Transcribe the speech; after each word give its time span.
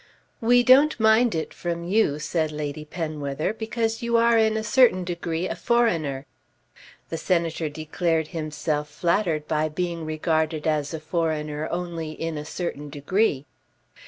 "We 0.41 0.63
don't 0.63 0.99
mind 0.99 1.35
it 1.35 1.53
from 1.53 1.83
you," 1.83 2.17
said 2.17 2.51
Lady 2.51 2.85
Penwether, 2.85 3.53
"because 3.53 4.01
you 4.01 4.17
are 4.17 4.35
in 4.35 4.57
a 4.57 4.63
certain 4.63 5.03
degree 5.03 5.47
a 5.47 5.53
foreigner." 5.53 6.25
The 7.09 7.17
Senator 7.19 7.69
declared 7.69 8.29
himself 8.29 8.89
flattered 8.89 9.47
by 9.47 9.69
being 9.69 10.03
regarded 10.03 10.65
as 10.65 10.91
a 10.95 10.99
foreigner 10.99 11.67
only 11.69 12.13
"in 12.13 12.35
a 12.35 12.45
certain 12.45 12.89
degree." 12.89 13.45